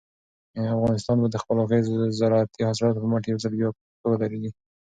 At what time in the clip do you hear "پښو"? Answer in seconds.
3.87-4.07